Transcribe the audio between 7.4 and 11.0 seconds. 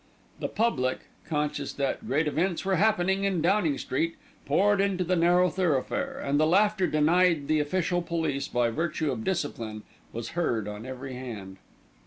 the official police by virtue of discipline was heard on